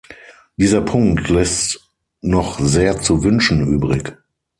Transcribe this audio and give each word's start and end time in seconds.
Dieser 0.57 0.81
Punkt 0.81 1.29
lässt 1.29 1.79
noch 2.21 2.57
sehr 2.59 2.99
zu 3.01 3.23
wünschen 3.23 3.67
übrig. 3.67 4.17